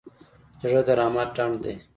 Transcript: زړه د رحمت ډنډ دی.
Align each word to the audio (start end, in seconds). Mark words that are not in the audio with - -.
زړه 0.61 0.81
د 0.87 0.89
رحمت 0.99 1.29
ډنډ 1.37 1.55
دی. 1.63 1.73